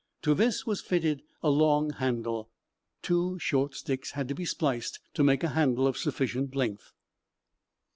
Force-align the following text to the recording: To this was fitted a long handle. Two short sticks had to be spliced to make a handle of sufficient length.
To 0.23 0.33
this 0.33 0.65
was 0.65 0.81
fitted 0.81 1.21
a 1.43 1.51
long 1.51 1.91
handle. 1.91 2.49
Two 3.03 3.37
short 3.37 3.75
sticks 3.75 4.13
had 4.13 4.27
to 4.29 4.33
be 4.33 4.45
spliced 4.45 4.99
to 5.13 5.21
make 5.23 5.43
a 5.43 5.49
handle 5.49 5.85
of 5.85 5.95
sufficient 5.95 6.55
length. 6.55 6.91